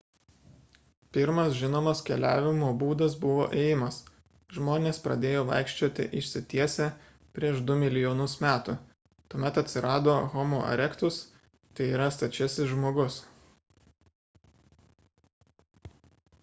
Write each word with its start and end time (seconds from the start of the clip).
pirmas 1.15 1.57
žinomas 1.57 1.99
keliavimo 2.05 2.67
būdas 2.83 3.17
buvo 3.25 3.43
ėjimas. 3.63 3.97
žmonės 4.55 4.99
pradėjo 5.03 5.43
vaikščioti 5.49 6.05
išsitiesę 6.21 6.87
prieš 7.37 7.61
du 7.67 7.75
milijonus 7.83 8.35
metų– 8.45 8.75
tuomet 9.33 9.59
atsirado 9.63 10.15
homo 10.37 10.61
erectus 10.77 11.21
tai 11.81 11.91
yra 11.99 12.07
stačiasis 12.17 12.71
žmogus 12.77 13.19